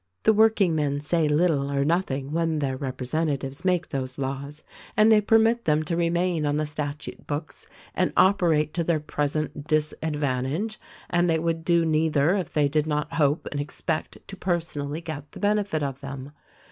The 0.23 0.33
workingmen 0.33 0.99
say 0.99 1.27
little 1.27 1.69
or 1.71 1.85
nothing 1.85 2.31
when 2.31 2.57
their 2.57 2.75
rep 2.75 2.97
resentatives 2.99 3.63
make 3.63 3.89
those 3.89 4.17
laws, 4.17 4.63
and 4.97 5.11
they 5.11 5.21
permit 5.21 5.65
them 5.65 5.83
to 5.83 5.95
remain 5.95 6.43
on 6.43 6.57
the 6.57 6.65
statute 6.65 7.27
books 7.27 7.67
and 7.93 8.11
operate 8.17 8.73
to 8.73 8.83
their 8.83 8.99
present 8.99 9.67
disadvan 9.67 10.45
tage— 10.45 10.79
and 11.11 11.29
they 11.29 11.37
would 11.37 11.63
do 11.63 11.85
neither 11.85 12.33
if 12.35 12.51
they 12.51 12.67
did 12.67 12.87
not 12.87 13.13
hope 13.13 13.47
and 13.51 13.61
expect 13.61 14.17
to 14.27 14.35
personally 14.35 15.01
get 15.01 15.31
the 15.33 15.39
benefit 15.39 15.83
of 15.83 15.99
them. 16.01 16.31